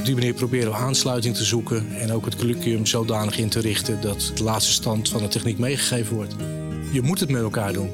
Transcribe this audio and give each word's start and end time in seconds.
Op 0.00 0.06
die 0.06 0.14
manier 0.14 0.34
proberen 0.34 0.70
we 0.70 0.76
aansluiting 0.76 1.36
te 1.36 1.44
zoeken 1.44 1.86
en 1.98 2.12
ook 2.12 2.24
het 2.24 2.36
curriculum 2.36 2.86
zodanig 2.86 3.38
in 3.38 3.48
te 3.48 3.60
richten 3.60 4.00
dat 4.00 4.32
de 4.34 4.42
laatste 4.42 4.72
stand 4.72 5.08
van 5.08 5.22
de 5.22 5.28
techniek 5.28 5.58
meegegeven 5.58 6.16
wordt. 6.16 6.34
Je 6.92 7.02
moet 7.02 7.20
het 7.20 7.30
met 7.30 7.42
elkaar 7.42 7.72
doen. 7.72 7.90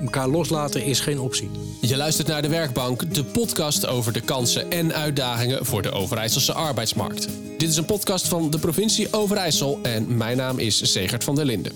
Elkaar 0.00 0.28
loslaten 0.28 0.84
is 0.84 1.00
geen 1.00 1.20
optie. 1.20 1.50
Je 1.80 1.96
luistert 1.96 2.28
naar 2.28 2.42
De 2.42 2.48
Werkbank, 2.48 3.14
de 3.14 3.24
podcast 3.24 3.86
over 3.86 4.12
de 4.12 4.20
kansen 4.20 4.70
en 4.70 4.94
uitdagingen 4.94 5.66
voor 5.66 5.82
de 5.82 5.90
Overijsselse 5.90 6.52
arbeidsmarkt. 6.52 7.28
Dit 7.58 7.68
is 7.68 7.76
een 7.76 7.84
podcast 7.84 8.28
van 8.28 8.50
de 8.50 8.58
provincie 8.58 9.12
Overijssel 9.12 9.78
en 9.82 10.16
mijn 10.16 10.36
naam 10.36 10.58
is 10.58 10.92
Segert 10.92 11.24
van 11.24 11.34
der 11.34 11.44
Linden. 11.44 11.72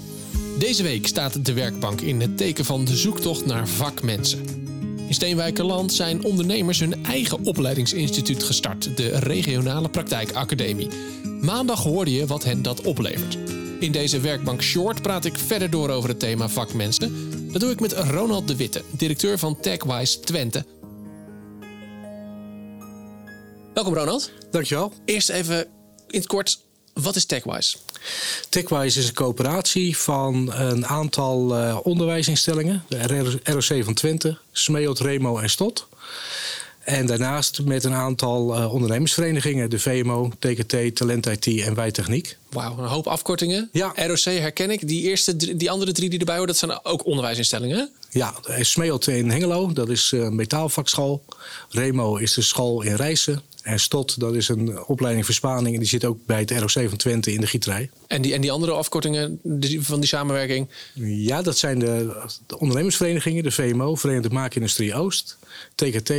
Deze 0.59 0.83
week 0.83 1.07
staat 1.07 1.45
De 1.45 1.53
Werkbank 1.53 2.01
in 2.01 2.21
het 2.21 2.37
teken 2.37 2.65
van 2.65 2.85
de 2.85 2.97
zoektocht 2.97 3.47
naar 3.47 3.69
vakmensen. 3.69 4.62
In 5.13 5.19
Steenwijkerland 5.19 5.93
zijn 5.93 6.25
ondernemers 6.25 6.81
hun 6.81 7.05
eigen 7.05 7.45
opleidingsinstituut 7.45 8.43
gestart, 8.43 8.97
de 8.97 9.19
Regionale 9.19 9.89
Praktijkacademie. 9.89 10.89
Maandag 11.41 11.83
hoorde 11.83 12.13
je 12.13 12.27
wat 12.27 12.45
hen 12.45 12.63
dat 12.63 12.81
oplevert. 12.81 13.39
In 13.81 13.93
deze 13.93 14.21
werkbank 14.21 14.63
Short 14.63 15.03
praat 15.03 15.25
ik 15.25 15.39
verder 15.39 15.71
door 15.71 15.89
over 15.89 16.09
het 16.09 16.19
thema 16.19 16.49
vakmensen. 16.49 17.31
Dat 17.53 17.61
doe 17.61 17.71
ik 17.71 17.81
met 17.81 17.93
Ronald 17.93 18.49
de 18.49 18.57
Witte, 18.57 18.83
directeur 18.91 19.39
van 19.39 19.61
TechWise 19.61 20.21
Twente. 20.21 20.65
Welkom 23.75 23.95
Ronald. 23.95 24.31
Dankjewel. 24.51 24.93
Eerst 25.05 25.29
even 25.29 25.67
in 26.09 26.19
het 26.19 26.27
kort, 26.27 26.61
wat 26.93 27.17
is 27.17 27.25
TechWise? 27.25 27.77
TechWise 28.49 28.99
is 28.99 29.09
een 29.09 29.15
coöperatie 29.15 29.97
van 29.97 30.53
een 30.55 30.87
aantal 30.87 31.59
uh, 31.59 31.79
onderwijsinstellingen. 31.83 32.85
De 32.89 33.39
ROC 33.45 33.85
van 33.85 33.95
Twente, 33.95 34.39
Smeot, 34.53 35.01
Remo 35.01 35.39
en 35.39 35.51
Stot. 35.51 35.87
En 36.85 37.07
daarnaast 37.07 37.63
met 37.65 37.85
een 37.85 37.95
aantal 37.95 38.59
uh, 38.59 38.73
ondernemersverenigingen. 38.73 39.71
De 39.71 39.79
VMO, 39.79 40.31
TKT, 40.39 40.97
Talent 40.97 41.27
IT 41.27 41.47
en 41.47 41.75
Wijtechniek. 41.75 42.37
Wauw, 42.51 42.79
een 42.79 42.89
hoop 42.89 43.07
afkortingen. 43.07 43.69
Ja. 43.73 43.93
ROC 43.97 44.25
herken 44.25 44.71
ik. 44.71 44.89
Die, 44.89 45.03
eerste, 45.03 45.57
die 45.57 45.71
andere 45.71 45.93
drie 45.93 46.11
die 46.11 46.19
erbij 46.19 46.35
horen, 46.35 46.51
dat 46.51 46.59
zijn 46.59 46.85
ook 46.85 47.07
onderwijsinstellingen. 47.07 47.91
Ja, 48.11 48.35
Smeot 48.61 49.07
in 49.07 49.31
Hengelo, 49.31 49.73
dat 49.73 49.89
is 49.89 50.13
een 50.13 50.35
metaalvakschool. 50.35 51.25
Remo 51.69 52.17
is 52.17 52.35
de 52.35 52.43
school 52.43 52.83
in 52.83 52.95
Rijssen. 52.95 53.43
En 53.63 53.81
STOT, 53.81 54.21
dat 54.21 54.35
is 54.35 54.49
een 54.49 54.85
opleiding 54.87 55.25
voor 55.25 55.35
Spaning. 55.35 55.75
En 55.75 55.81
die 55.81 55.89
zit 55.89 56.05
ook 56.05 56.27
bij 56.27 56.39
het 56.39 56.51
ROC 56.51 56.89
van 56.89 56.97
Twente 56.97 57.33
in 57.33 57.41
de 57.41 57.47
gieterij. 57.47 57.91
En 58.07 58.23
die, 58.23 58.35
en 58.35 58.41
die 58.41 58.53
andere 58.53 58.73
afkortingen 58.73 59.41
van 59.79 60.01
die 60.01 60.09
samenwerking? 60.09 60.69
Ja, 61.05 61.43
dat 61.43 61.59
zijn 61.59 61.79
de, 61.79 62.23
de 62.47 62.59
ondernemersverenigingen. 62.59 63.43
De 63.43 63.51
VMO, 63.51 63.95
Verenigde 63.95 64.31
Maakindustrie 64.31 64.95
Oost. 64.95 65.39
TKT, 65.75 66.13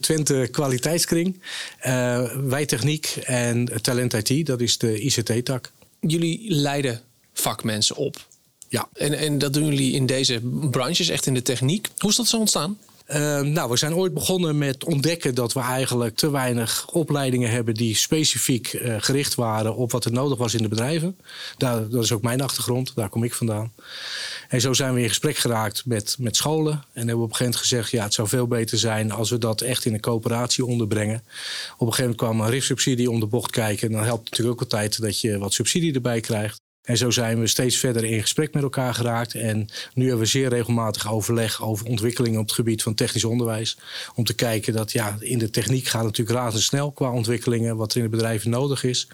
Twente 0.00 0.48
Kwaliteitskring. 0.50 1.40
Uh, 1.86 2.36
Wijtechniek 2.36 3.06
en 3.24 3.82
Talent 3.82 4.30
IT, 4.30 4.46
dat 4.46 4.60
is 4.60 4.78
de 4.78 5.00
ICT-tak. 5.00 5.72
Jullie 6.00 6.54
leiden 6.54 7.00
vakmensen 7.32 7.96
op. 7.96 8.26
Ja. 8.68 8.88
En, 8.92 9.12
en 9.12 9.38
dat 9.38 9.52
doen 9.52 9.66
jullie 9.66 9.92
in 9.92 10.06
deze 10.06 10.40
branches, 10.70 11.08
echt 11.08 11.26
in 11.26 11.34
de 11.34 11.42
techniek. 11.42 11.88
Hoe 11.98 12.10
is 12.10 12.16
dat 12.16 12.26
zo 12.26 12.38
ontstaan? 12.38 12.78
Uh, 13.10 13.40
nou, 13.40 13.70
we 13.70 13.76
zijn 13.76 13.94
ooit 13.94 14.14
begonnen 14.14 14.58
met 14.58 14.84
ontdekken 14.84 15.34
dat 15.34 15.52
we 15.52 15.60
eigenlijk 15.60 16.16
te 16.16 16.30
weinig 16.30 16.88
opleidingen 16.88 17.50
hebben 17.50 17.74
die 17.74 17.96
specifiek 17.96 18.72
uh, 18.72 18.96
gericht 18.98 19.34
waren 19.34 19.76
op 19.76 19.92
wat 19.92 20.04
er 20.04 20.12
nodig 20.12 20.38
was 20.38 20.54
in 20.54 20.62
de 20.62 20.68
bedrijven. 20.68 21.16
Daar, 21.56 21.88
dat 21.88 22.02
is 22.02 22.12
ook 22.12 22.22
mijn 22.22 22.40
achtergrond, 22.40 22.92
daar 22.94 23.08
kom 23.08 23.24
ik 23.24 23.34
vandaan. 23.34 23.72
En 24.48 24.60
zo 24.60 24.72
zijn 24.72 24.94
we 24.94 25.02
in 25.02 25.08
gesprek 25.08 25.36
geraakt 25.36 25.86
met, 25.86 26.16
met 26.18 26.36
scholen. 26.36 26.72
En 26.72 26.82
hebben 26.94 27.16
we 27.16 27.22
op 27.22 27.30
een 27.30 27.36
gegeven 27.36 27.44
moment 27.44 27.60
gezegd: 27.60 27.90
ja, 27.90 28.02
het 28.02 28.14
zou 28.14 28.28
veel 28.28 28.46
beter 28.46 28.78
zijn 28.78 29.12
als 29.12 29.30
we 29.30 29.38
dat 29.38 29.60
echt 29.60 29.84
in 29.84 29.94
een 29.94 30.00
coöperatie 30.00 30.64
onderbrengen. 30.64 31.22
Op 31.76 31.86
een 31.86 31.94
gegeven 31.94 32.02
moment 32.02 32.16
kwam 32.16 32.40
een 32.40 32.50
RIF-subsidie 32.50 33.10
om 33.10 33.20
de 33.20 33.26
bocht 33.26 33.50
kijken. 33.50 33.88
En 33.88 33.94
dan 33.94 34.04
helpt 34.04 34.20
het 34.20 34.30
natuurlijk 34.30 34.62
ook 34.62 34.72
altijd 34.72 35.00
dat 35.00 35.20
je 35.20 35.38
wat 35.38 35.52
subsidie 35.52 35.94
erbij 35.94 36.20
krijgt. 36.20 36.63
En 36.84 36.96
zo 36.96 37.10
zijn 37.10 37.40
we 37.40 37.46
steeds 37.46 37.76
verder 37.76 38.04
in 38.04 38.20
gesprek 38.20 38.54
met 38.54 38.62
elkaar 38.62 38.94
geraakt. 38.94 39.34
En 39.34 39.68
nu 39.94 40.02
hebben 40.02 40.22
we 40.22 40.30
zeer 40.30 40.48
regelmatig 40.48 41.12
overleg 41.12 41.62
over 41.62 41.86
ontwikkelingen 41.86 42.40
op 42.40 42.46
het 42.46 42.54
gebied 42.54 42.82
van 42.82 42.94
technisch 42.94 43.24
onderwijs. 43.24 43.78
Om 44.14 44.24
te 44.24 44.34
kijken 44.34 44.72
dat 44.72 44.92
ja, 44.92 45.16
in 45.20 45.38
de 45.38 45.50
techniek 45.50 45.86
gaat 45.86 46.02
natuurlijk 46.02 46.38
razendsnel 46.38 46.92
qua 46.92 47.12
ontwikkelingen, 47.12 47.76
wat 47.76 47.90
er 47.90 47.96
in 47.96 48.02
de 48.02 48.08
bedrijven 48.08 48.50
nodig 48.50 48.84
is. 48.84 49.06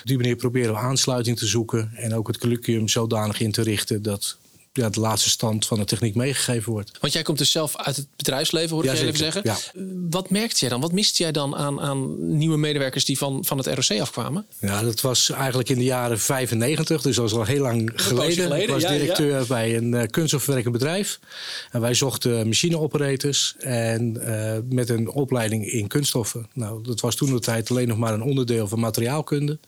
Op 0.00 0.06
die 0.06 0.16
manier 0.16 0.36
proberen 0.36 0.72
we 0.72 0.78
aansluiting 0.78 1.38
te 1.38 1.46
zoeken 1.46 1.90
en 1.94 2.14
ook 2.14 2.26
het 2.26 2.38
curriculum 2.38 2.88
zodanig 2.88 3.40
in 3.40 3.52
te 3.52 3.62
richten 3.62 4.02
dat 4.02 4.38
ja, 4.72 4.88
de 4.88 5.00
laatste 5.00 5.30
stand 5.30 5.66
van 5.66 5.78
de 5.78 5.84
techniek 5.84 6.14
meegegeven 6.14 6.72
wordt. 6.72 6.98
Want 7.00 7.12
jij 7.12 7.22
komt 7.22 7.38
dus 7.38 7.50
zelf 7.50 7.76
uit 7.76 7.96
het 7.96 8.06
bedrijfsleven, 8.16 8.70
hoor 8.70 8.84
ik 8.84 8.92
ja, 8.92 8.96
even 8.96 9.16
zeggen. 9.16 9.40
Ja. 9.44 9.56
Wat 10.10 10.30
merkte 10.30 10.58
jij 10.60 10.68
dan? 10.68 10.80
Wat 10.80 10.92
miste 10.92 11.22
jij 11.22 11.32
dan 11.32 11.56
aan, 11.56 11.80
aan 11.80 12.36
nieuwe 12.36 12.56
medewerkers 12.56 13.04
die 13.04 13.18
van, 13.18 13.44
van 13.44 13.58
het 13.58 13.66
ROC 13.66 14.00
afkwamen? 14.00 14.46
Ja, 14.60 14.82
dat 14.82 15.00
was 15.00 15.30
eigenlijk 15.30 15.68
in 15.68 15.78
de 15.78 15.84
jaren 15.84 16.20
95, 16.20 17.02
dus 17.02 17.16
dat 17.16 17.30
was 17.30 17.38
al 17.38 17.44
heel 17.44 17.62
lang 17.62 17.90
geleden. 17.94 18.42
geleden. 18.42 18.62
Ik 18.62 18.68
was 18.68 18.82
directeur 18.82 19.46
bij 19.46 19.76
een 19.76 19.92
uh, 19.92 20.02
kunststofverwerkend 20.10 20.72
bedrijf. 20.72 21.18
En 21.70 21.80
wij 21.80 21.94
zochten 21.94 22.46
machineoperators 22.46 23.54
en 23.58 24.16
uh, 24.20 24.56
met 24.68 24.88
een 24.88 25.08
opleiding 25.08 25.72
in 25.72 25.86
kunststoffen. 25.86 26.48
Nou, 26.52 26.82
dat 26.82 27.00
was 27.00 27.16
toen 27.16 27.32
de 27.32 27.40
tijd 27.40 27.70
alleen 27.70 27.88
nog 27.88 27.98
maar 27.98 28.12
een 28.12 28.22
onderdeel 28.22 28.68
van 28.68 28.80
materiaalkunde. 28.80 29.58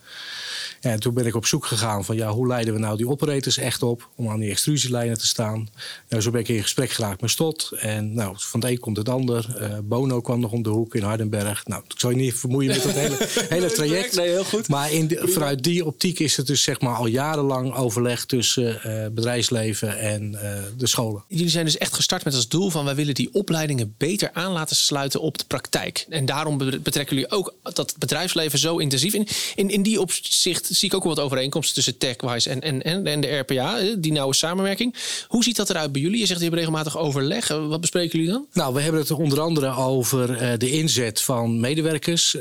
En 0.82 1.00
toen 1.00 1.14
ben 1.14 1.26
ik 1.26 1.34
op 1.34 1.46
zoek 1.46 1.66
gegaan 1.66 2.04
van 2.04 2.16
ja, 2.16 2.30
hoe 2.30 2.46
leiden 2.46 2.74
we 2.74 2.80
nou 2.80 2.96
die 2.96 3.08
operators 3.08 3.56
echt 3.56 3.82
op 3.82 4.08
om 4.16 4.28
aan 4.28 4.40
die 4.40 4.50
extrusielijnen 4.50 5.18
te 5.18 5.26
staan. 5.26 5.68
Nou, 6.08 6.22
zo 6.22 6.30
ben 6.30 6.40
ik 6.40 6.48
in 6.48 6.62
gesprek 6.62 6.90
geraakt 6.90 7.20
met 7.20 7.30
Stot. 7.30 7.72
En 7.78 8.14
nou, 8.14 8.34
van 8.38 8.60
het 8.60 8.70
een 8.70 8.78
komt 8.78 8.96
het 8.96 9.08
ander. 9.08 9.56
Uh, 9.60 9.78
Bono 9.82 10.20
kwam 10.20 10.40
nog 10.40 10.52
om 10.52 10.62
de 10.62 10.68
hoek 10.68 10.94
in 10.94 11.02
Hardenberg. 11.02 11.66
Nou, 11.66 11.82
ik 11.88 12.00
zal 12.00 12.10
je 12.10 12.16
niet 12.16 12.34
vermoeien 12.34 12.70
met 12.70 12.82
dat 12.82 12.92
hele, 12.92 13.28
hele 13.56 13.72
traject. 13.72 14.16
Nee, 14.16 14.28
heel 14.28 14.44
goed. 14.44 14.68
Maar 14.68 14.92
in 14.92 15.08
de, 15.08 15.22
vanuit 15.24 15.62
die 15.62 15.86
optiek 15.86 16.18
is 16.18 16.36
het 16.36 16.46
dus 16.46 16.62
zeg 16.62 16.80
maar 16.80 16.94
al 16.94 17.06
jarenlang 17.06 17.74
overleg 17.74 18.24
tussen 18.24 18.80
uh, 18.86 19.06
bedrijfsleven 19.12 19.98
en 19.98 20.32
uh, 20.32 20.40
de 20.76 20.86
scholen. 20.86 21.24
Jullie 21.28 21.48
zijn 21.48 21.64
dus 21.64 21.78
echt 21.78 21.94
gestart 21.94 22.24
met 22.24 22.34
als 22.34 22.48
doel 22.48 22.70
van 22.70 22.84
wij 22.84 22.94
willen 22.94 23.14
die 23.14 23.28
opleidingen 23.32 23.94
beter 23.98 24.30
aan 24.32 24.52
laten 24.52 24.76
sluiten 24.76 25.20
op 25.20 25.38
de 25.38 25.44
praktijk. 25.44 26.06
En 26.08 26.26
daarom 26.26 26.58
betrekken 26.58 27.16
jullie 27.16 27.30
ook 27.30 27.54
dat 27.62 27.94
bedrijfsleven 27.98 28.58
zo 28.58 28.76
intensief. 28.76 29.14
In, 29.14 29.26
in, 29.54 29.70
in 29.70 29.82
die 29.82 30.00
opzicht 30.00 30.71
zie 30.74 30.88
ik 30.88 30.94
ook 30.94 31.04
wel 31.04 31.14
wat 31.14 31.24
overeenkomsten 31.24 31.74
tussen 31.74 31.98
TechWise 31.98 32.50
en, 32.50 32.82
en, 32.82 33.04
en, 33.04 33.20
de 33.20 33.36
RPA, 33.36 33.78
die 33.98 34.12
nauwe 34.12 34.34
samenwerking. 34.34 34.94
Hoe 35.28 35.44
ziet 35.44 35.56
dat 35.56 35.70
eruit 35.70 35.92
bij 35.92 36.00
jullie? 36.00 36.18
Je 36.18 36.26
zegt 36.26 36.40
je 36.40 36.50
regelmatig 36.50 36.98
overleg. 36.98 37.48
Wat 37.48 37.80
bespreken 37.80 38.18
jullie 38.18 38.32
dan? 38.32 38.46
Nou, 38.52 38.74
we 38.74 38.80
hebben 38.80 39.00
het 39.00 39.10
onder 39.10 39.40
andere 39.40 39.76
over 39.76 40.42
uh, 40.42 40.58
de 40.58 40.70
inzet 40.70 41.22
van 41.22 41.60
medewerkers, 41.60 42.36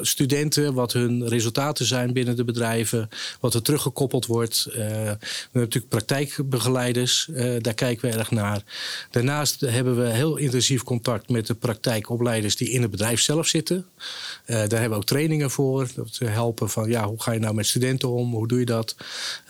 studenten, 0.00 0.74
wat 0.74 0.92
hun 0.92 1.28
resultaten 1.28 1.86
zijn 1.86 2.12
binnen 2.12 2.36
de 2.36 2.44
bedrijven, 2.44 3.08
wat 3.40 3.54
er 3.54 3.62
teruggekoppeld 3.62 4.26
wordt. 4.26 4.64
We 4.64 4.80
hebben 4.80 5.18
natuurlijk 5.52 5.88
praktijkbegeleiders, 5.88 7.28
daar 7.58 7.74
kijken 7.74 8.10
we 8.10 8.16
erg 8.16 8.30
naar. 8.30 8.62
Daarnaast 9.10 9.60
hebben 9.60 9.96
we 9.96 10.08
heel 10.08 10.36
intensief 10.36 10.82
contact 10.82 11.28
met 11.28 11.46
de 11.46 11.54
praktijkopleiders 11.54 12.56
die 12.56 12.70
in 12.70 12.82
het 12.82 12.90
bedrijf 12.90 13.20
zelf 13.20 13.46
zitten. 13.46 13.86
daar 14.46 14.68
hebben 14.68 14.90
we 14.90 14.96
ook 14.96 15.04
trainingen 15.04 15.50
voor. 15.50 15.88
Dat 15.94 16.18
helpen 16.24 16.70
van 16.70 16.88
ja, 16.88 17.06
hoe 17.06 17.22
ga 17.22 17.32
je 17.32 17.40
nou 17.40 17.54
met 17.54 17.63
studenten 17.64 18.08
om? 18.08 18.32
Hoe 18.32 18.48
doe 18.48 18.58
je 18.58 18.64
dat? 18.64 18.96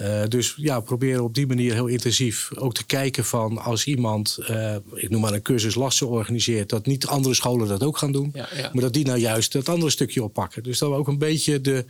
Uh, 0.00 0.22
dus 0.28 0.54
ja, 0.56 0.80
proberen 0.80 1.22
op 1.22 1.34
die 1.34 1.46
manier 1.46 1.72
heel 1.72 1.86
intensief 1.86 2.50
ook 2.54 2.74
te 2.74 2.84
kijken 2.84 3.24
van 3.24 3.58
als 3.58 3.84
iemand, 3.84 4.38
uh, 4.50 4.74
ik 4.94 5.10
noem 5.10 5.20
maar 5.20 5.32
een 5.32 5.42
cursus 5.42 5.74
lasten 5.74 6.08
organiseert, 6.08 6.68
dat 6.68 6.86
niet 6.86 7.06
andere 7.06 7.34
scholen 7.34 7.68
dat 7.68 7.82
ook 7.82 7.98
gaan 7.98 8.12
doen. 8.12 8.30
Ja, 8.34 8.48
ja. 8.56 8.70
Maar 8.72 8.82
dat 8.82 8.92
die 8.92 9.04
nou 9.04 9.18
juist 9.18 9.52
dat 9.52 9.68
andere 9.68 9.90
stukje 9.90 10.22
oppakken. 10.22 10.62
Dus 10.62 10.78
dat 10.78 10.88
we 10.88 10.96
ook 10.96 11.08
een 11.08 11.18
beetje 11.18 11.60
de 11.60 11.84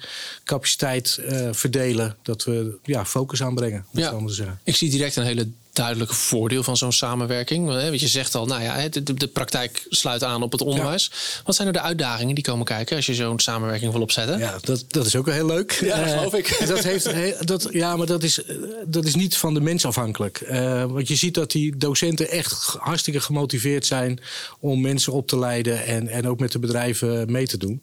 capaciteit 0.44 1.20
uh, 1.28 1.48
verdelen, 1.52 2.16
dat 2.22 2.44
we 2.44 2.78
ja, 2.82 3.04
focus 3.04 3.42
aanbrengen. 3.42 3.86
Ja. 3.92 4.18
Ik 4.64 4.76
zie 4.76 4.90
direct 4.90 5.16
een 5.16 5.24
hele 5.24 5.48
duidelijk 5.74 6.12
voordeel 6.12 6.62
van 6.62 6.76
zo'n 6.76 6.92
samenwerking? 6.92 7.66
Want 7.66 8.00
je 8.00 8.08
zegt 8.08 8.34
al, 8.34 8.46
nou 8.46 8.62
ja, 8.62 8.88
de, 8.88 9.14
de 9.14 9.26
praktijk 9.26 9.86
sluit 9.88 10.24
aan 10.24 10.42
op 10.42 10.52
het 10.52 10.60
onderwijs. 10.60 11.10
Ja. 11.12 11.42
Wat 11.44 11.54
zijn 11.54 11.68
er 11.68 11.74
de 11.74 11.80
uitdagingen 11.80 12.34
die 12.34 12.44
komen 12.44 12.64
kijken 12.64 12.96
als 12.96 13.06
je 13.06 13.14
zo'n 13.14 13.40
samenwerking 13.40 13.92
wil 13.92 14.00
opzetten? 14.00 14.38
Ja, 14.38 14.58
dat, 14.60 14.84
dat 14.88 15.06
is 15.06 15.16
ook 15.16 15.26
wel 15.26 15.34
heel 15.34 15.46
leuk. 15.46 15.72
Ja, 15.72 16.04
dat 16.04 16.12
geloof 16.12 16.34
ik. 16.34 16.42
Dat 16.74 16.82
heeft, 16.82 17.46
dat, 17.46 17.68
ja, 17.70 17.96
maar 17.96 18.06
dat 18.06 18.22
is, 18.22 18.40
dat 18.86 19.04
is 19.04 19.14
niet 19.14 19.36
van 19.36 19.54
de 19.54 19.60
mens 19.60 19.86
afhankelijk. 19.86 20.42
Uh, 20.50 20.84
want 20.84 21.08
je 21.08 21.16
ziet 21.16 21.34
dat 21.34 21.50
die 21.50 21.76
docenten 21.76 22.30
echt 22.30 22.76
hartstikke 22.78 23.20
gemotiveerd 23.20 23.86
zijn 23.86 24.20
om 24.60 24.80
mensen 24.80 25.12
op 25.12 25.26
te 25.26 25.38
leiden 25.38 25.84
en, 25.86 26.08
en 26.08 26.28
ook 26.28 26.38
met 26.38 26.52
de 26.52 26.58
bedrijven 26.58 27.32
mee 27.32 27.46
te 27.46 27.56
doen. 27.56 27.82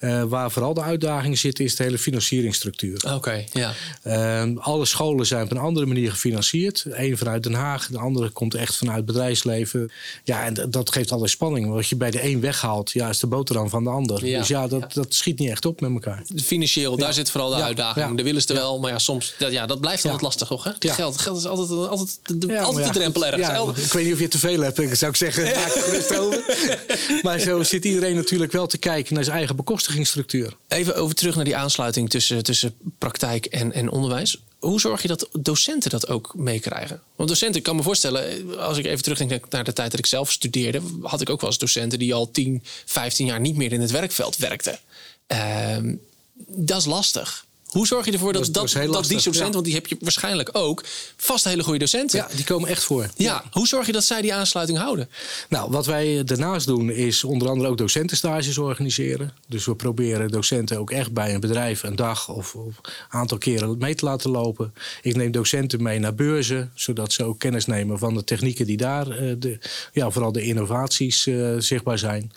Uh, 0.00 0.22
waar 0.22 0.50
vooral 0.50 0.74
de 0.74 0.82
uitdaging 0.82 1.38
zit, 1.38 1.60
is 1.60 1.76
de 1.76 1.82
hele 1.82 1.98
financieringsstructuur. 1.98 2.96
Oké, 3.04 3.14
okay, 3.14 3.48
ja. 3.52 3.74
alle 4.58 4.84
scholen 4.84 5.26
zijn 5.26 5.42
op 5.42 5.50
een 5.50 5.58
andere 5.58 5.86
manier 5.86 6.10
gefinancierd. 6.10 6.84
Een 6.88 7.15
vanuit 7.18 7.42
Den 7.42 7.54
Haag, 7.54 7.88
de 7.88 7.98
andere 7.98 8.30
komt 8.30 8.54
echt 8.54 8.76
vanuit 8.76 9.04
bedrijfsleven. 9.04 9.90
Ja, 10.24 10.44
en 10.44 10.70
dat 10.70 10.92
geeft 10.92 11.12
altijd 11.12 11.30
spanning. 11.30 11.68
Wat 11.68 11.88
je 11.88 11.96
bij 11.96 12.10
de 12.10 12.24
een 12.24 12.40
weghaalt, 12.40 12.90
ja, 12.90 13.08
is 13.08 13.18
de 13.18 13.26
boterham 13.26 13.68
van 13.68 13.84
de 13.84 13.90
ander. 13.90 14.20
Dus 14.20 14.48
ja, 14.48 14.68
dat, 14.68 14.92
dat 14.92 15.14
schiet 15.14 15.38
niet 15.38 15.50
echt 15.50 15.64
op 15.64 15.80
met 15.80 15.90
elkaar. 15.90 16.22
Financieel, 16.44 16.96
daar 16.96 17.12
zit 17.12 17.30
vooral 17.30 17.50
de 17.50 17.62
uitdaging. 17.62 18.16
De 18.16 18.22
willen 18.22 18.42
ze 18.42 18.52
wel, 18.52 18.78
maar 18.78 18.90
ja, 18.90 18.98
soms 18.98 19.34
dat, 19.38 19.52
ja, 19.52 19.66
dat 19.66 19.80
blijft 19.80 20.04
altijd 20.04 20.22
lastig, 20.22 20.48
toch? 20.48 20.64
Hè? 20.64 20.70
Geld, 20.78 21.18
geld 21.18 21.38
is 21.38 21.46
altijd, 21.46 21.88
altijd, 21.88 22.18
de, 22.24 22.60
altijd 22.60 22.86
de 22.86 22.92
drempel 22.92 23.26
ergens. 23.26 23.84
ik 23.84 23.92
weet 23.92 24.04
niet 24.04 24.14
of 24.14 24.20
je 24.20 24.28
te 24.28 24.38
veel 24.38 24.60
hebt, 24.60 24.78
ik 24.78 24.94
zou 24.94 25.10
ik 25.10 25.16
zeggen. 25.16 25.44
maar 27.22 27.38
zo 27.38 27.62
zit 27.62 27.84
iedereen 27.84 28.14
natuurlijk 28.14 28.52
wel 28.52 28.66
te 28.66 28.78
kijken 28.78 29.14
naar 29.14 29.24
zijn 29.24 29.36
eigen 29.36 29.56
bekostigingsstructuur. 29.56 30.56
Even 30.68 30.96
over 30.96 31.14
terug 31.14 31.34
naar 31.34 31.44
die 31.44 31.56
aansluiting 31.56 32.10
tussen, 32.10 32.42
tussen 32.42 32.74
praktijk 32.98 33.46
en, 33.46 33.72
en 33.72 33.90
onderwijs. 33.90 34.40
Hoe 34.66 34.80
zorg 34.80 35.02
je 35.02 35.08
dat 35.08 35.28
docenten 35.32 35.90
dat 35.90 36.08
ook 36.08 36.34
meekrijgen? 36.34 37.02
Want 37.16 37.28
docenten, 37.28 37.58
ik 37.58 37.62
kan 37.62 37.76
me 37.76 37.82
voorstellen, 37.82 38.58
als 38.58 38.78
ik 38.78 38.84
even 38.84 39.02
terugdenk 39.02 39.50
naar 39.50 39.64
de 39.64 39.72
tijd 39.72 39.90
dat 39.90 39.98
ik 39.98 40.06
zelf 40.06 40.32
studeerde, 40.32 40.80
had 41.02 41.20
ik 41.20 41.30
ook 41.30 41.40
wel 41.40 41.50
eens 41.50 41.58
docenten 41.58 41.98
die 41.98 42.14
al 42.14 42.30
10, 42.30 42.62
15 42.84 43.26
jaar 43.26 43.40
niet 43.40 43.56
meer 43.56 43.72
in 43.72 43.80
het 43.80 43.90
werkveld 43.90 44.36
werkten. 44.36 44.78
Uh, 45.32 45.76
dat 46.46 46.78
is 46.78 46.84
lastig. 46.84 47.45
Hoe 47.66 47.86
zorg 47.86 48.04
je 48.06 48.12
ervoor 48.12 48.32
dat, 48.32 48.44
dat, 48.44 48.72
dat, 48.72 49.04
die 49.04 49.22
docenten, 49.22 49.52
want 49.52 49.64
die 49.64 49.74
heb 49.74 49.86
je 49.86 49.96
waarschijnlijk 50.00 50.48
ook, 50.52 50.84
vast 51.16 51.44
hele 51.44 51.62
goede 51.62 51.78
docenten. 51.78 52.18
Ja, 52.18 52.28
die 52.34 52.44
komen 52.44 52.68
echt 52.68 52.84
voor. 52.84 53.08
Ja. 53.16 53.44
Hoe 53.50 53.66
zorg 53.66 53.86
je 53.86 53.92
dat 53.92 54.04
zij 54.04 54.22
die 54.22 54.34
aansluiting 54.34 54.78
houden? 54.78 55.08
Nou, 55.48 55.70
wat 55.70 55.86
wij 55.86 56.24
daarnaast 56.24 56.66
doen 56.66 56.90
is 56.90 57.24
onder 57.24 57.48
andere 57.48 57.68
ook 57.68 57.78
docentenstages 57.78 58.58
organiseren. 58.58 59.32
Dus 59.48 59.64
we 59.64 59.74
proberen 59.74 60.30
docenten 60.30 60.78
ook 60.78 60.90
echt 60.90 61.12
bij 61.12 61.34
een 61.34 61.40
bedrijf 61.40 61.82
een 61.82 61.96
dag 61.96 62.28
of, 62.28 62.54
een 62.54 62.74
aantal 63.08 63.38
keren 63.38 63.78
mee 63.78 63.94
te 63.94 64.04
laten 64.04 64.30
lopen. 64.30 64.74
Ik 65.02 65.16
neem 65.16 65.30
docenten 65.30 65.82
mee 65.82 65.98
naar 65.98 66.14
beurzen, 66.14 66.70
zodat 66.74 67.12
ze 67.12 67.24
ook 67.24 67.38
kennis 67.38 67.66
nemen 67.66 67.98
van 67.98 68.14
de 68.14 68.24
technieken 68.24 68.66
die 68.66 68.76
daar, 68.76 69.22
uh, 69.22 69.34
de, 69.38 69.58
ja, 69.92 70.10
vooral 70.10 70.32
de 70.32 70.42
innovaties 70.42 71.26
uh, 71.26 71.54
zichtbaar 71.58 71.98
zijn. 71.98 72.32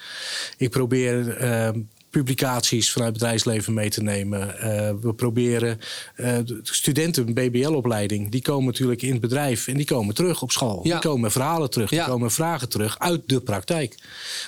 Ik 0.58 0.70
probeer 0.70 1.42
uh, 1.42 1.70
publicaties 2.10 2.92
vanuit 2.92 3.10
het 3.10 3.20
bedrijfsleven 3.20 3.74
mee 3.74 3.90
te 3.90 4.04
nemen. 4.04 4.56
Uh, 4.58 4.64
we 5.02 5.14
proberen 5.14 5.80
uh, 6.18 6.38
studenten, 6.62 7.34
BBL-opleiding, 7.34 8.32
die 8.32 8.42
komen 8.42 8.66
natuurlijk 8.66 9.02
in 9.02 9.12
het 9.12 9.22
bedrijf 9.22 9.68
en 9.68 9.78
die 9.78 9.86
komen 9.86 10.16
terug 10.16 10.42
op 10.42 10.52
school. 10.52 10.80
Ja. 10.84 11.00
Die 11.00 11.10
komen 11.10 11.32
verhalen 11.32 11.70
terug, 11.70 11.90
ja. 11.90 12.04
die 12.04 12.14
komen 12.14 12.32
vragen 12.32 12.70
terug 12.70 13.00
uit 13.00 13.22
de 13.26 13.42
praktijk. 13.42 13.96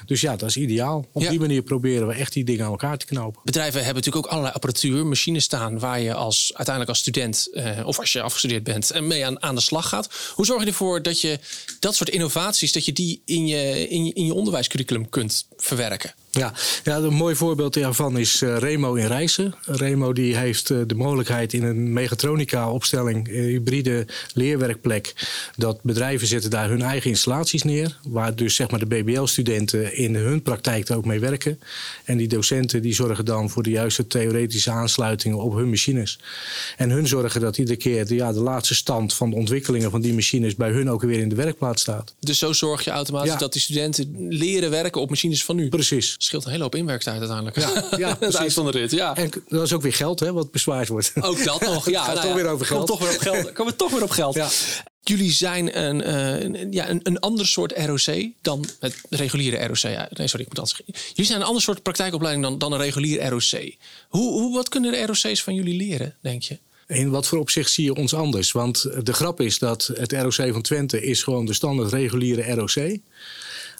Dus 0.05 0.21
ja, 0.21 0.35
dat 0.35 0.49
is 0.49 0.57
ideaal. 0.57 1.05
Op 1.11 1.21
ja. 1.21 1.29
die 1.29 1.39
manier 1.39 1.61
proberen 1.61 2.07
we 2.07 2.13
echt 2.13 2.33
die 2.33 2.43
dingen 2.43 2.65
aan 2.65 2.71
elkaar 2.71 2.97
te 2.97 3.05
knopen. 3.05 3.41
Bedrijven 3.43 3.83
hebben 3.83 3.95
natuurlijk 3.95 4.25
ook 4.25 4.31
allerlei 4.31 4.55
apparatuur, 4.55 5.05
machines 5.05 5.43
staan 5.43 5.79
waar 5.79 5.99
je 5.99 6.13
als, 6.13 6.51
uiteindelijk 6.53 6.89
als 6.89 6.99
student 6.99 7.47
uh, 7.53 7.87
of 7.87 7.99
als 7.99 8.11
je 8.11 8.21
afgestudeerd 8.21 8.63
bent 8.63 8.91
en 8.91 9.07
mee 9.07 9.25
aan, 9.25 9.41
aan 9.41 9.55
de 9.55 9.61
slag 9.61 9.89
gaat. 9.89 10.09
Hoe 10.35 10.45
zorg 10.45 10.61
je 10.61 10.67
ervoor 10.67 11.01
dat 11.01 11.21
je 11.21 11.39
dat 11.79 11.95
soort 11.95 12.09
innovaties, 12.09 12.71
dat 12.71 12.85
je 12.85 12.93
die 12.93 13.21
in 13.25 13.47
je, 13.47 13.87
in 13.89 14.05
je, 14.05 14.13
in 14.13 14.25
je 14.25 14.33
onderwijscurriculum 14.33 15.09
kunt 15.09 15.47
verwerken? 15.57 16.13
Ja, 16.33 16.53
ja, 16.83 16.97
een 16.97 17.13
mooi 17.13 17.35
voorbeeld 17.35 17.73
daarvan 17.73 18.17
is 18.17 18.41
uh, 18.41 18.57
Remo 18.57 18.93
in 18.93 19.07
Rijssen. 19.07 19.53
Remo 19.65 20.13
die 20.13 20.37
heeft 20.37 20.69
uh, 20.69 20.81
de 20.87 20.95
mogelijkheid 20.95 21.53
in 21.53 21.63
een 21.63 21.93
mechatronica-opstelling, 21.93 23.27
een 23.27 23.43
hybride 23.43 24.07
leerwerkplek, 24.33 25.13
dat 25.55 25.83
bedrijven 25.83 26.27
zetten 26.27 26.49
daar 26.49 26.69
hun 26.69 26.81
eigen 26.81 27.09
installaties 27.09 27.63
neer, 27.63 27.97
waar 28.03 28.35
dus 28.35 28.55
zeg 28.55 28.69
maar 28.69 28.79
de 28.79 28.85
BBL-studenten 28.85 29.97
in 29.97 30.15
hun 30.15 30.41
praktijk 30.41 30.91
ook 30.91 31.05
mee 31.05 31.19
werken. 31.19 31.59
En 32.03 32.17
die 32.17 32.27
docenten 32.27 32.81
die 32.81 32.93
zorgen 32.93 33.25
dan 33.25 33.49
voor 33.49 33.63
de 33.63 33.69
juiste 33.69 34.07
theoretische 34.07 34.71
aansluitingen 34.71 35.37
op 35.37 35.53
hun 35.53 35.69
machines. 35.69 36.19
En 36.77 36.89
hun 36.89 37.07
zorgen 37.07 37.41
dat 37.41 37.57
iedere 37.57 37.77
keer 37.77 38.07
de, 38.07 38.15
ja, 38.15 38.33
de 38.33 38.41
laatste 38.41 38.75
stand 38.75 39.13
van 39.13 39.29
de 39.29 39.35
ontwikkelingen 39.35 39.91
van 39.91 40.01
die 40.01 40.13
machines 40.13 40.55
bij 40.55 40.71
hun 40.71 40.89
ook 40.89 41.01
weer 41.01 41.19
in 41.19 41.29
de 41.29 41.35
werkplaats 41.35 41.81
staat. 41.81 42.13
Dus 42.19 42.39
zo 42.39 42.53
zorg 42.53 42.83
je 42.83 42.91
automatisch 42.91 43.31
ja. 43.31 43.37
dat 43.37 43.53
die 43.53 43.61
studenten 43.61 44.15
leren 44.29 44.69
werken 44.69 45.01
op 45.01 45.09
machines 45.09 45.45
van 45.45 45.55
nu? 45.55 45.69
Precies 45.69 46.19
scheelt 46.23 46.45
een 46.45 46.51
hele 46.51 46.63
hoop 46.63 46.75
inwerktijd 46.75 47.19
uiteindelijk. 47.19 47.59
Ja, 47.59 47.83
ja 48.07 48.17
het 48.19 48.35
eind 48.35 48.53
van 48.53 48.65
de 48.65 48.71
rit. 48.71 48.91
Ja. 48.91 49.15
En 49.15 49.31
dat 49.47 49.61
is 49.63 49.73
ook 49.73 49.81
weer 49.81 49.93
geld, 49.93 50.19
hè, 50.19 50.33
wat 50.33 50.51
bezwaard 50.51 50.87
wordt. 50.87 51.11
Ook 51.21 51.43
dat 51.43 51.61
nog. 51.73 51.89
Ja, 51.89 52.03
gaat 52.03 52.15
nou 52.15 52.27
toch 52.27 52.35
weer 52.35 52.47
over 52.47 52.65
geld. 52.65 52.87
Komt 52.87 52.99
toch 52.99 53.07
weer 53.07 53.17
op 53.17 53.21
geld. 53.21 53.51
Komen 53.51 53.71
we 53.71 53.79
toch 53.79 53.91
weer 53.91 54.03
op 54.03 54.09
geld. 54.09 54.35
Ja. 54.35 54.49
Jullie 55.03 55.31
zijn 55.31 55.79
een, 55.79 56.07
uh, 56.55 56.71
ja, 56.71 56.89
een, 56.89 56.99
een 57.03 57.19
ander 57.19 57.47
soort 57.47 57.73
ROC 57.77 58.27
dan 58.41 58.65
het 58.79 58.95
reguliere 59.09 59.65
ROC. 59.65 59.83
Nee, 59.83 60.27
sorry, 60.27 60.45
ik 60.45 60.47
moet 60.47 60.59
anders 60.59 60.75
zeggen. 60.77 60.95
Jullie 61.09 61.25
zijn 61.25 61.39
een 61.39 61.47
ander 61.47 61.61
soort 61.61 61.83
praktijkopleiding 61.83 62.45
dan, 62.45 62.57
dan 62.57 62.71
een 62.71 62.79
regulier 62.79 63.29
ROC. 63.29 63.75
Hoe, 64.09 64.31
hoe, 64.31 64.53
wat 64.53 64.69
kunnen 64.69 64.91
de 64.91 65.05
ROC's 65.05 65.43
van 65.43 65.53
jullie 65.53 65.75
leren, 65.75 66.15
denk 66.21 66.41
je? 66.41 66.59
In 66.87 67.09
wat 67.09 67.27
voor 67.27 67.39
opzicht 67.39 67.71
zie 67.71 67.83
je 67.83 67.95
ons 67.95 68.13
anders? 68.13 68.51
Want 68.51 69.05
de 69.05 69.13
grap 69.13 69.41
is 69.41 69.59
dat 69.59 69.91
het 69.93 70.11
ROC 70.11 70.33
van 70.33 70.61
Twente 70.61 71.03
is 71.03 71.23
gewoon 71.23 71.45
de 71.45 71.53
standaard 71.53 71.91
reguliere 71.91 72.53
ROC. 72.53 72.99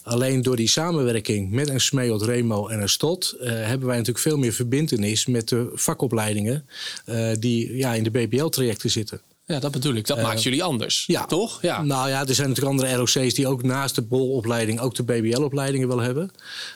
Alleen 0.03 0.41
door 0.41 0.55
die 0.55 0.67
samenwerking 0.67 1.51
met 1.51 1.69
een 1.69 1.81
Smeot, 1.81 2.21
Remo 2.21 2.67
en 2.67 2.81
een 2.81 2.89
Stot 2.89 3.35
uh, 3.39 3.47
hebben 3.49 3.87
wij 3.87 3.97
natuurlijk 3.97 4.25
veel 4.25 4.37
meer 4.37 4.53
verbindenis 4.53 5.25
met 5.25 5.47
de 5.47 5.69
vakopleidingen 5.73 6.65
uh, 7.05 7.31
die 7.39 7.75
ja, 7.77 7.93
in 7.93 8.03
de 8.03 8.11
BBL-trajecten 8.11 8.89
zitten. 8.89 9.21
Ja, 9.51 9.59
dat 9.59 9.71
bedoel 9.71 9.95
ik. 9.95 10.07
Dat 10.07 10.17
uh, 10.17 10.23
maakt 10.23 10.43
jullie 10.43 10.63
anders. 10.63 11.03
Ja. 11.07 11.25
Toch? 11.25 11.61
Ja. 11.61 11.81
Nou 11.81 12.09
ja, 12.09 12.27
er 12.27 12.35
zijn 12.35 12.49
natuurlijk 12.49 12.75
andere 12.75 12.95
ROC's 12.95 13.33
die 13.33 13.47
ook 13.47 13.63
naast 13.63 13.95
de 13.95 14.01
bolopleiding 14.01 14.79
ook 14.79 14.95
de 14.95 15.03
BBL-opleidingen 15.03 15.87
willen 15.87 16.03
hebben. 16.03 16.31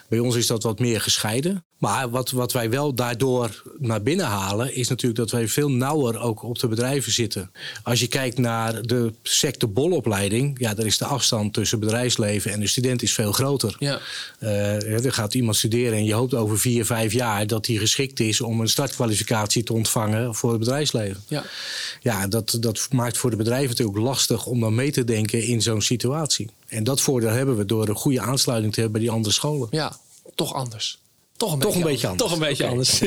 Bij 0.08 0.18
ons 0.18 0.36
is 0.36 0.46
dat 0.46 0.62
wat 0.62 0.78
meer 0.78 1.00
gescheiden. 1.00 1.64
Maar 1.78 2.10
wat, 2.10 2.30
wat 2.30 2.52
wij 2.52 2.70
wel 2.70 2.94
daardoor 2.94 3.62
naar 3.78 4.02
binnen 4.02 4.26
halen, 4.26 4.74
is 4.74 4.88
natuurlijk 4.88 5.20
dat 5.20 5.30
wij 5.30 5.48
veel 5.48 5.70
nauwer 5.70 6.18
ook 6.18 6.42
op 6.42 6.58
de 6.58 6.68
bedrijven 6.68 7.12
zitten. 7.12 7.50
Als 7.82 8.00
je 8.00 8.06
kijkt 8.06 8.38
naar 8.38 8.82
de 8.82 9.12
sector 9.22 9.72
bolopleiding, 9.72 10.58
ja, 10.60 10.74
daar 10.74 10.86
is 10.86 10.98
de 10.98 11.04
afstand 11.04 11.52
tussen 11.52 11.80
bedrijfsleven 11.80 12.52
en 12.52 12.60
de 12.60 12.66
student 12.66 13.02
is 13.02 13.12
veel 13.12 13.32
groter. 13.32 13.76
Ja. 13.78 14.00
Uh, 14.40 15.04
er 15.04 15.12
gaat 15.12 15.34
iemand 15.34 15.56
studeren 15.56 15.98
en 15.98 16.04
je 16.04 16.14
hoopt 16.14 16.34
over 16.34 16.58
vier, 16.58 16.86
vijf 16.86 17.12
jaar 17.12 17.46
dat 17.46 17.66
hij 17.66 17.76
geschikt 17.76 18.20
is 18.20 18.40
om 18.40 18.60
een 18.60 18.68
startkwalificatie 18.68 19.62
te 19.62 19.72
ontvangen 19.72 20.34
voor 20.34 20.50
het 20.50 20.58
bedrijfsleven. 20.58 21.22
Ja, 21.28 21.44
ja 22.00 22.26
dat, 22.26 22.56
dat 22.66 22.88
maakt 22.90 23.16
voor 23.16 23.30
de 23.30 23.36
bedrijven 23.36 23.68
natuurlijk 23.68 23.98
lastig 23.98 24.46
om 24.46 24.60
dan 24.60 24.74
mee 24.74 24.90
te 24.90 25.04
denken 25.04 25.42
in 25.42 25.62
zo'n 25.62 25.82
situatie. 25.82 26.50
En 26.66 26.84
dat 26.84 27.00
voordeel 27.00 27.30
hebben 27.30 27.56
we 27.56 27.64
door 27.64 27.88
een 27.88 27.94
goede 27.94 28.20
aansluiting 28.20 28.72
te 28.72 28.80
hebben 28.80 28.98
bij 28.98 29.08
die 29.08 29.16
andere 29.16 29.34
scholen. 29.34 29.68
Ja, 29.70 29.98
toch 30.34 30.54
anders. 30.54 30.98
Toch 31.36 31.52
een, 31.52 31.58
toch 31.58 31.72
beetje, 31.72 31.84
een 31.84 31.92
beetje 31.92 32.08
anders. 32.08 32.28
Toch 32.28 32.38
een 32.38 32.46
beetje 32.46 32.66
anders. 32.66 33.02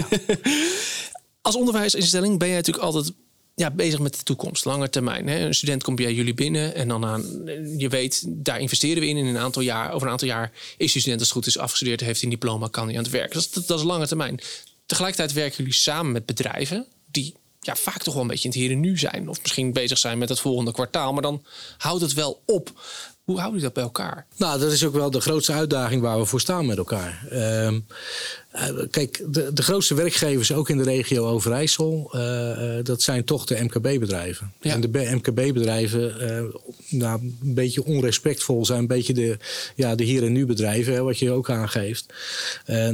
Als 1.42 1.56
onderwijsinstelling 1.56 2.40
ben 2.40 2.48
je 2.48 2.56
natuurlijk 2.56 2.86
altijd 2.86 3.14
ja, 3.56 3.72
bezig 3.72 4.00
met 4.00 4.18
de 4.18 4.24
toekomst, 4.24 4.66
lange 4.66 4.90
termijn. 4.90 5.28
Hè? 5.28 5.40
Een 5.40 5.54
student 5.54 5.84
komt 5.84 5.96
bij 5.96 6.14
jullie 6.14 6.34
binnen 6.34 6.76
en 6.76 6.88
dan 6.88 7.06
aan, 7.06 7.22
je 7.78 7.88
weet, 7.90 8.24
daar 8.28 8.60
investeren 8.60 9.02
we 9.02 9.08
in. 9.08 9.18
In 9.18 9.26
een 9.26 9.38
aantal 9.38 9.62
jaar, 9.62 9.92
over 9.94 10.06
een 10.08 10.12
aantal 10.12 10.28
jaar 10.28 10.52
is 10.78 10.92
die 10.92 11.02
student 11.02 11.20
als 11.20 11.30
het 11.30 11.38
goed 11.38 11.48
is 11.48 11.58
afgestudeerd, 11.58 12.00
heeft 12.00 12.22
een 12.22 12.30
diploma, 12.30 12.68
kan 12.68 12.88
hij 12.88 12.98
aan 12.98 13.04
het 13.04 13.12
werk. 13.12 13.34
Dat 13.34 13.42
is, 13.42 13.66
dat 13.66 13.80
is 13.80 13.86
lange 13.86 14.08
termijn. 14.08 14.40
Tegelijkertijd 14.86 15.34
werken 15.34 15.58
jullie 15.58 15.74
samen 15.74 16.12
met 16.12 16.26
bedrijven 16.26 16.86
die 17.12 17.36
ja, 17.60 17.76
vaak 17.76 18.04
toch 18.04 18.14
wel 18.14 18.24
een 18.24 18.30
beetje 18.30 18.44
in 18.44 18.50
het 18.50 18.60
hier 18.60 18.72
en 18.72 18.80
nu 18.80 18.98
zijn. 18.98 19.30
Of 19.30 19.42
misschien 19.42 19.74
bezig 19.74 19.98
zijn 19.98 20.18
met 20.18 20.30
het 20.30 20.40
volgende 20.40 20.72
kwartaal. 20.72 21.14
Maar 21.14 21.22
dan 21.22 21.44
houdt 21.78 22.02
het 22.02 22.14
wel 22.14 22.42
op. 22.46 22.72
Hoe 23.24 23.40
houden 23.40 23.60
jullie 23.60 23.74
dat 23.74 23.74
bij 23.74 23.84
elkaar? 23.84 24.26
Nou, 24.38 24.60
dat 24.60 24.72
is 24.72 24.86
ook 24.86 24.94
wel 24.94 25.12
de 25.12 25.22
grootste 25.22 25.52
uitdaging 25.54 26.02
waar 26.02 26.20
we 26.20 26.26
voor 26.26 26.40
staan 26.40 26.66
met 26.66 26.78
elkaar. 26.78 27.26
Uh, 27.32 27.78
kijk, 28.92 29.24
de, 29.28 29.54
de 29.54 29.62
grootste 29.62 29.94
werkgevers, 29.94 30.54
ook 30.54 30.70
in 30.70 30.78
de 30.78 30.84
regio 30.84 31.28
Overijssel, 31.28 32.12
uh, 32.16 32.84
dat 32.84 33.02
zijn 33.02 33.24
toch 33.24 33.46
de 33.46 33.64
MKB-bedrijven. 33.64 34.54
Ja. 34.62 34.74
En 34.74 34.82
de 34.82 34.88
MKB-bedrijven, 34.88 36.14
nou, 36.90 37.20
een 37.22 37.38
beetje 37.42 37.86
onrespectvol 37.86 38.66
zijn, 38.66 38.80
een 38.80 38.88
beetje 38.88 39.14
de, 39.14 39.38
ja, 39.76 39.96
de 39.96 40.04
hier 40.04 40.24
en 40.24 40.32
nu 40.32 40.46
bedrijven, 40.46 40.94
hè, 40.94 41.04
wat 41.04 41.20
je 41.20 41.32
ook 41.32 41.50
aangeeft. 41.50 42.06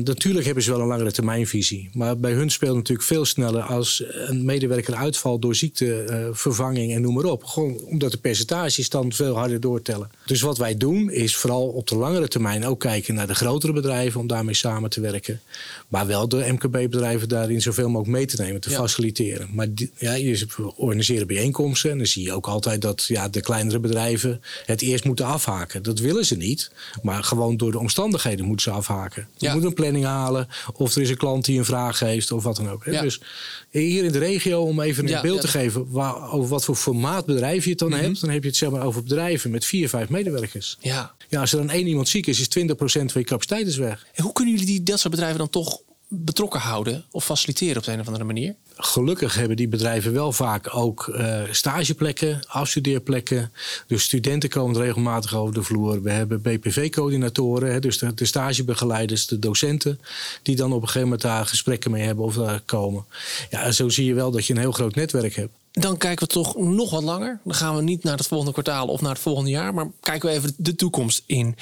natuurlijk 0.03 0.46
hebben 0.46 0.63
ze 0.63 0.72
wel 0.72 0.82
een 0.82 0.88
langere 0.88 1.12
termijnvisie. 1.12 1.89
Maar 1.94 2.18
bij 2.18 2.32
hun 2.32 2.50
speelt 2.50 2.75
natuurlijk 2.75 3.08
veel 3.08 3.25
sneller 3.25 3.62
als 3.62 4.03
een 4.08 4.46
medewerker 4.46 4.96
uitvalt 4.96 5.41
door 5.41 5.56
ziekte, 5.56 6.30
vervanging 6.34 6.94
en 6.94 7.01
noem 7.01 7.13
maar 7.13 7.24
op. 7.24 7.44
Gewoon 7.44 7.80
omdat 7.80 8.12
de 8.12 8.18
percentages 8.18 8.89
dan 8.89 9.12
veel 9.12 9.36
harder 9.36 9.60
doortellen. 9.60 10.10
Dus 10.25 10.41
wat 10.41 10.58
wij 10.58 10.77
doen 10.77 11.12
is 11.12 11.36
vooral 11.36 11.68
op 11.68 11.88
de 11.88 11.96
langere 11.96 12.27
termijn 12.27 12.65
ook 12.65 12.80
kijken 12.80 13.15
naar 13.15 13.27
de 13.27 13.36
grotere 13.36 13.74
bedrijven 13.74 14.20
om 14.20 14.27
daarmee 14.27 14.53
samen 14.53 14.89
te 14.89 15.01
werken. 15.01 15.41
Maar 15.88 16.08
wel 16.08 16.28
de 16.28 16.52
MKB-bedrijven 16.52 17.30
daarin 17.30 17.62
zoveel 17.62 17.90
mogelijk 17.90 18.18
mee 18.18 18.25
te 18.25 18.42
nemen, 18.42 18.62
te 18.62 18.70
ja. 18.70 18.75
faciliteren. 18.75 19.50
Maar 19.54 19.74
die, 19.74 19.92
ja, 19.98 20.14
je 20.14 20.46
organiseren 20.75 21.28
bijeenkomsten 21.28 21.92
en 21.92 21.98
dan 21.98 22.08
zie 22.08 22.24
je 22.24 22.34
ook 22.34 22.48
altijd 22.48 22.82
dat 22.82 23.04
ja, 23.04 23.30
de 23.30 23.42
kleinere 23.42 23.80
bedrijven 23.80 24.42
het 24.66 24.82
eerst 24.82 25.04
moeten 25.04 25.25
afhaken. 25.25 25.84
Dat 25.84 26.00
willen 26.00 26.25
ze 26.25 26.36
niet, 26.36 26.72
maar 27.02 27.24
gewoon 27.24 27.58
door 27.58 27.72
de 27.72 27.80
omstandigheden 27.80 28.46
moeten 28.46 28.72
ze 28.72 28.78
afhaken. 28.78 29.28
Je 29.38 29.46
ja. 29.46 29.54
moet 29.54 29.64
een 29.64 29.74
planning 29.74 30.06
halen 30.06 30.48
of 30.74 30.96
er 30.96 31.02
is 31.02 31.10
een 31.10 31.18
klant 31.18 31.46
die 31.46 31.58
een 31.58 31.66
vraag 31.66 32.00
heeft 32.00 32.32
of 32.32 32.44
wat 32.44 32.56
dan 32.56 32.70
ook. 32.70 32.86
Ja. 32.86 33.02
Dus 33.02 33.22
hier 33.70 34.04
in 34.04 34.12
de 34.12 34.20
regio, 34.20 34.62
om 34.62 34.82
even 34.82 35.14
een 35.14 35.22
beeld 35.22 35.42
te 35.42 35.48
geven 35.48 35.92
waar, 35.92 36.32
over 36.32 36.50
wat 36.50 36.66
voor 36.66 36.75
formaat 36.75 37.25
bedrijf 37.25 37.64
je 37.64 37.70
het 37.70 37.80
dan 37.80 37.88
mm 37.88 37.94
-hmm. 37.94 38.04
hebt, 38.04 38.22
dan 38.22 38.30
heb 38.30 38.42
je 38.42 38.48
het 38.48 38.58
zeg 38.58 38.70
maar 38.70 38.84
over 38.84 39.04
bedrijven 39.04 39.52
met 39.52 39.66
vier, 39.66 39.90
vijf 39.90 40.10
medewerkers. 40.10 40.78
Ja. 40.80 41.16
Ja, 41.36 41.42
als 41.42 41.51
er 41.51 41.58
dan 41.58 41.70
één 41.70 41.88
iemand 41.88 42.08
ziek 42.08 42.27
is, 42.27 42.39
is 42.39 42.48
20% 42.60 42.72
van 42.77 43.08
je 43.13 43.24
capaciteit 43.24 43.68
is 43.68 43.77
weg. 43.77 44.06
En 44.13 44.24
hoe 44.24 44.34
kunnen 44.34 44.54
jullie 44.54 44.70
die, 44.70 44.84
dat 44.84 45.00
soort 45.00 45.13
bedrijven 45.13 45.39
dan 45.39 45.50
toch 45.50 45.80
betrokken 46.08 46.60
houden 46.60 47.06
of 47.12 47.25
faciliteren 47.25 47.77
op 47.77 47.84
de 47.84 47.92
een 47.92 48.00
of 48.00 48.06
andere 48.06 48.24
manier? 48.25 48.56
Gelukkig 48.75 49.36
hebben 49.36 49.58
die 49.58 49.68
bedrijven 49.68 50.13
wel 50.13 50.32
vaak 50.32 50.75
ook 50.75 51.08
uh, 51.08 51.42
stageplekken, 51.51 52.39
afstudeerplekken. 52.48 53.51
Dus 53.88 54.04
studenten 54.04 54.50
komen 54.50 54.82
regelmatig 54.82 55.36
over 55.36 55.54
de 55.54 55.63
vloer. 55.63 56.01
We 56.01 56.12
hebben 56.12 56.42
BPV-coördinatoren, 56.42 57.82
dus 57.82 57.98
de, 57.98 58.13
de, 58.13 58.25
stagebegeleiders, 58.25 59.27
de 59.27 59.39
docenten, 59.39 60.00
die 60.42 60.56
dan 60.56 60.72
op 60.72 60.82
een 60.82 60.88
gegeven 60.88 61.08
moment 61.08 61.22
daar 61.22 61.46
gesprekken 61.46 61.92
mee 61.92 62.04
hebben 62.04 62.25
of 62.25 62.36
daar 62.36 62.62
komen. 62.62 63.06
Ja, 63.50 63.72
zo 63.72 63.89
zie 63.89 64.06
je 64.06 64.13
wel 64.13 64.32
dat 64.32 64.46
je 64.46 64.54
een 64.54 64.60
heel 64.60 64.72
groot 64.72 64.96
netwerk 64.96 65.36
hebt. 65.36 65.54
Dan 65.79 65.98
kijken 65.98 66.27
we 66.27 66.34
toch 66.34 66.58
nog 66.58 66.89
wat 66.89 67.03
langer. 67.03 67.39
Dan 67.44 67.53
gaan 67.53 67.75
we 67.75 67.82
niet 67.82 68.03
naar 68.03 68.17
het 68.17 68.27
volgende 68.27 68.53
kwartaal 68.53 68.88
of 68.88 69.01
naar 69.01 69.12
het 69.12 69.20
volgende 69.20 69.50
jaar, 69.50 69.74
maar 69.74 69.88
kijken 70.00 70.29
we 70.29 70.36
even 70.36 70.53
de 70.58 70.75
toekomst 70.75 71.24
in. 71.25 71.55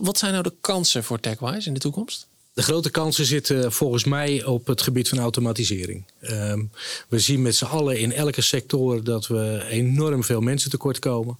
Wat 0.00 0.18
zijn 0.18 0.32
nou 0.32 0.42
de 0.42 0.54
kansen 0.60 1.04
voor 1.04 1.20
TechWise 1.20 1.68
in 1.68 1.74
de 1.74 1.80
toekomst? 1.80 2.26
De 2.52 2.62
grote 2.62 2.90
kansen 2.90 3.24
zitten 3.24 3.72
volgens 3.72 4.04
mij 4.04 4.44
op 4.44 4.66
het 4.66 4.82
gebied 4.82 5.08
van 5.08 5.18
automatisering. 5.18 6.04
Ehm, 6.20 6.64
we 7.08 7.18
zien 7.18 7.42
met 7.42 7.56
z'n 7.56 7.64
allen 7.64 7.98
in 7.98 8.12
elke 8.12 8.40
sector 8.40 9.04
dat 9.04 9.26
we 9.26 9.66
enorm 9.68 10.24
veel 10.24 10.40
mensen 10.40 10.70
tekort 10.70 10.98
komen. 10.98 11.36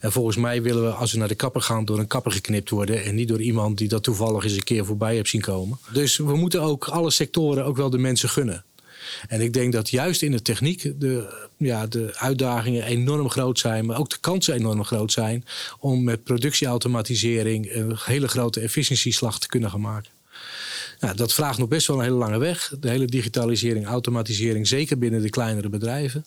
En 0.00 0.12
volgens 0.12 0.36
mij 0.36 0.62
willen 0.62 0.84
we, 0.84 0.90
als 0.90 1.12
we 1.12 1.18
naar 1.18 1.28
de 1.28 1.34
kapper 1.34 1.62
gaan, 1.62 1.84
door 1.84 1.98
een 1.98 2.06
kapper 2.06 2.32
geknipt 2.32 2.70
worden. 2.70 3.04
En 3.04 3.14
niet 3.14 3.28
door 3.28 3.40
iemand 3.40 3.78
die 3.78 3.88
dat 3.88 4.02
toevallig 4.02 4.44
eens 4.44 4.52
een 4.52 4.64
keer 4.64 4.84
voorbij 4.84 5.14
heeft 5.14 5.28
zien 5.28 5.40
komen. 5.40 5.78
Dus 5.92 6.16
we 6.16 6.36
moeten 6.36 6.60
ook 6.60 6.88
alle 6.88 7.10
sectoren 7.10 7.64
ook 7.64 7.76
wel 7.76 7.90
de 7.90 7.98
mensen 7.98 8.28
gunnen. 8.28 8.64
En 9.28 9.40
ik 9.40 9.52
denk 9.52 9.72
dat 9.72 9.90
juist 9.90 10.22
in 10.22 10.30
de 10.30 10.42
techniek 10.42 11.00
de, 11.00 11.44
ja, 11.56 11.86
de 11.86 12.10
uitdagingen 12.16 12.84
enorm 12.84 13.30
groot 13.30 13.58
zijn, 13.58 13.86
maar 13.86 13.98
ook 13.98 14.10
de 14.10 14.18
kansen 14.20 14.54
enorm 14.54 14.84
groot 14.84 15.12
zijn 15.12 15.44
om 15.78 16.04
met 16.04 16.24
productieautomatisering 16.24 17.74
een 17.74 17.96
hele 18.04 18.28
grote 18.28 18.60
efficiëntieslag 18.60 19.38
te 19.38 19.48
kunnen 19.48 19.70
gaan 19.70 19.80
maken. 19.80 20.10
Nou, 21.00 21.16
dat 21.16 21.32
vraagt 21.32 21.58
nog 21.58 21.68
best 21.68 21.86
wel 21.86 21.96
een 21.96 22.02
hele 22.02 22.16
lange 22.16 22.38
weg. 22.38 22.74
De 22.80 22.88
hele 22.88 23.06
digitalisering, 23.06 23.86
automatisering, 23.86 24.68
zeker 24.68 24.98
binnen 24.98 25.22
de 25.22 25.30
kleinere 25.30 25.68
bedrijven. 25.68 26.24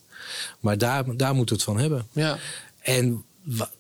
Maar 0.60 0.77
daar, 0.77 1.18
daar 1.18 1.36
moeten 1.36 1.56
we 1.56 1.62
het 1.62 1.72
van 1.72 1.80
hebben. 1.80 2.08
Ja. 2.12 2.38
En 2.82 3.24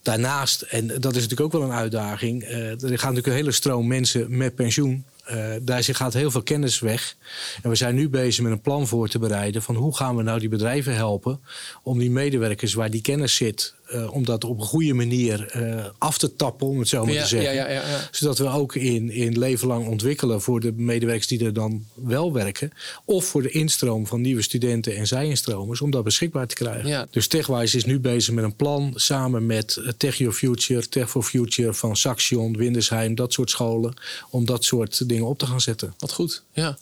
daarnaast, 0.01 0.61
en 0.61 0.87
dat 0.87 1.15
is 1.15 1.21
natuurlijk 1.21 1.41
ook 1.41 1.51
wel 1.51 1.61
een 1.61 1.75
uitdaging, 1.75 2.43
uh, 2.43 2.69
er 2.69 2.77
gaat 2.79 2.89
natuurlijk 2.89 3.27
een 3.27 3.33
hele 3.33 3.51
stroom 3.51 3.87
mensen 3.87 4.37
met 4.37 4.55
pensioen. 4.55 5.05
Uh, 5.31 5.53
daar 5.61 5.83
gaat 5.83 6.13
heel 6.13 6.31
veel 6.31 6.43
kennis 6.43 6.79
weg. 6.79 7.15
En 7.61 7.69
we 7.69 7.75
zijn 7.75 7.95
nu 7.95 8.09
bezig 8.09 8.43
met 8.43 8.51
een 8.51 8.61
plan 8.61 8.87
voor 8.87 9.07
te 9.07 9.19
bereiden 9.19 9.61
van 9.61 9.75
hoe 9.75 9.95
gaan 9.95 10.15
we 10.15 10.23
nou 10.23 10.39
die 10.39 10.49
bedrijven 10.49 10.95
helpen 10.95 11.39
om 11.83 11.99
die 11.99 12.11
medewerkers 12.11 12.73
waar 12.73 12.89
die 12.89 13.01
kennis 13.01 13.35
zit, 13.35 13.73
uh, 13.93 14.13
om 14.13 14.25
dat 14.25 14.43
op 14.43 14.59
een 14.59 14.65
goede 14.65 14.93
manier 14.93 15.55
uh, 15.55 15.85
af 15.97 16.17
te 16.17 16.35
tappen, 16.35 16.67
om 16.67 16.79
het 16.79 16.87
zo 16.87 17.05
maar 17.05 17.13
te 17.13 17.27
zeggen. 17.27 17.53
Ja, 17.53 17.69
ja, 17.69 17.83
Zodat 18.11 18.37
we 18.37 18.49
ook 18.49 18.75
in, 18.75 19.09
in 19.09 19.37
leven 19.37 19.67
lang 19.67 19.87
ontwikkelen 19.87 20.41
voor 20.41 20.59
de 20.59 20.71
medewerkers 20.71 21.27
die 21.27 21.45
er 21.45 21.53
dan 21.53 21.85
wel 21.93 22.33
werken. 22.33 22.71
Of 23.05 23.25
voor 23.25 23.41
de 23.41 23.49
instroom 23.49 24.07
van 24.07 24.21
nieuwe 24.21 24.41
studenten 24.41 24.95
en 24.95 25.07
zij-instromers, 25.07 25.81
om 25.81 25.91
dat 25.91 26.03
beschikbaar 26.03 26.47
te 26.47 26.55
krijgen. 26.55 27.07
Dus 27.11 27.27
TechWise 27.27 27.77
is 27.77 27.85
nu 27.85 27.99
bezig 27.99 28.33
met 28.33 28.43
een 28.43 28.55
plan 28.55 28.91
samen 28.95 29.45
met 29.45 29.93
Tech 29.97 30.17
Your 30.17 30.33
Future, 30.33 30.87
Tech 30.87 31.09
for 31.09 31.23
Future 31.23 31.73
van 31.73 31.95
Saxion, 31.95 32.57
Windersheim, 32.57 33.15
dat 33.15 33.33
soort 33.33 33.49
scholen, 33.49 33.93
om 34.29 34.45
dat 34.45 34.63
soort 34.63 35.09
dingen 35.09 35.14
op 35.23 35.39
te 35.39 35.45
gaan 35.45 35.61
zetten. 35.61 35.93
Wat 35.97 36.11
goed, 36.11 36.43
ja. 36.53 36.77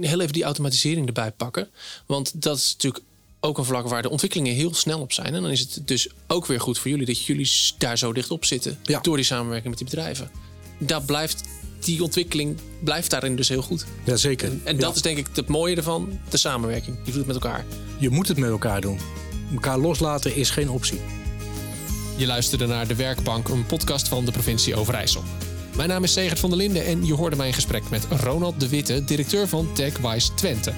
Heel 0.00 0.20
even 0.20 0.32
die 0.32 0.44
automatisering 0.44 1.06
erbij 1.06 1.30
pakken. 1.30 1.68
Want 2.06 2.42
dat 2.42 2.56
is 2.56 2.72
natuurlijk 2.72 3.04
ook 3.40 3.58
een 3.58 3.64
vlak 3.64 3.88
waar 3.88 4.02
de 4.02 4.10
ontwikkelingen 4.10 4.54
heel 4.54 4.74
snel 4.74 5.00
op 5.00 5.12
zijn. 5.12 5.34
En 5.34 5.42
dan 5.42 5.50
is 5.50 5.60
het 5.60 5.80
dus 5.84 6.08
ook 6.26 6.46
weer 6.46 6.60
goed 6.60 6.78
voor 6.78 6.90
jullie 6.90 7.06
dat 7.06 7.24
jullie 7.24 7.50
daar 7.78 7.98
zo 7.98 8.12
dicht 8.12 8.30
op 8.30 8.44
zitten. 8.44 8.78
Door 9.02 9.16
die 9.16 9.24
samenwerking 9.24 9.68
met 9.68 9.78
die 9.78 9.88
bedrijven. 9.90 10.30
Daar 10.78 11.02
blijft 11.02 11.42
die 11.84 12.02
ontwikkeling 12.02 12.58
blijft 12.80 13.10
daarin 13.10 13.36
dus 13.36 13.48
heel 13.48 13.62
goed. 13.62 13.86
Jazeker. 14.04 14.48
En, 14.48 14.60
en 14.64 14.76
dat 14.76 14.94
is 14.94 15.02
denk 15.02 15.18
ik 15.18 15.26
het 15.34 15.48
mooie 15.48 15.76
ervan, 15.76 16.18
de 16.30 16.36
samenwerking. 16.36 16.96
Je 16.96 17.10
doet 17.10 17.14
het 17.14 17.26
met 17.26 17.34
elkaar. 17.34 17.64
Je 17.98 18.10
moet 18.10 18.28
het 18.28 18.38
met 18.38 18.50
elkaar 18.50 18.80
doen. 18.80 18.98
Elkaar 19.52 19.78
loslaten 19.78 20.36
is 20.36 20.50
geen 20.50 20.70
optie. 20.70 21.00
Je 22.16 22.26
luisterde 22.26 22.66
naar 22.66 22.86
De 22.86 22.94
Werkbank, 22.94 23.48
een 23.48 23.66
podcast 23.66 24.08
van 24.08 24.24
de 24.24 24.30
provincie 24.30 24.76
Overijssel. 24.76 25.22
Mijn 25.76 25.88
naam 25.88 26.04
is 26.04 26.12
Segert 26.12 26.38
van 26.38 26.50
der 26.50 26.58
Linden 26.58 26.84
en 26.84 27.06
je 27.06 27.14
hoorde 27.14 27.36
mijn 27.36 27.52
gesprek 27.52 27.90
met 27.90 28.06
Ronald 28.10 28.60
de 28.60 28.68
Witte, 28.68 29.04
directeur 29.04 29.48
van 29.48 29.72
TechWise 29.72 30.34
Twente. 30.34 30.72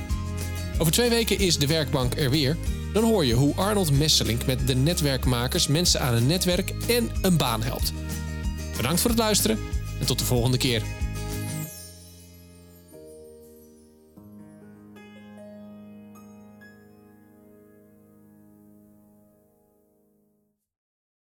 Over 0.78 0.92
twee 0.92 1.08
weken 1.08 1.38
is 1.38 1.58
de 1.58 1.66
werkbank 1.66 2.14
er 2.14 2.30
weer. 2.30 2.56
Dan 2.92 3.04
hoor 3.04 3.24
je 3.24 3.34
hoe 3.34 3.54
Arnold 3.54 3.90
Messelink 3.92 4.46
met 4.46 4.66
de 4.66 4.74
netwerkmakers 4.74 5.66
mensen 5.66 6.00
aan 6.00 6.14
een 6.14 6.26
netwerk 6.26 6.72
en 6.88 7.10
een 7.22 7.36
baan 7.36 7.62
helpt. 7.62 7.92
Bedankt 8.76 9.00
voor 9.00 9.10
het 9.10 9.18
luisteren 9.18 9.58
en 10.00 10.06
tot 10.06 10.18
de 10.18 10.24
volgende 10.24 10.56
keer. 10.56 10.82